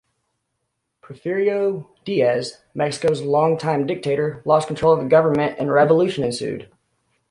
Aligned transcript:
Porfirio 1.03 1.85
Diaz, 2.05 2.57
Mexico's 2.73 3.21
longtime 3.21 3.85
dictator, 3.85 4.41
lost 4.45 4.65
control 4.65 4.93
of 4.95 4.99
the 4.99 5.05
government 5.07 5.57
and 5.59 5.71
revolution 5.71 6.23
ensued. 6.23 6.71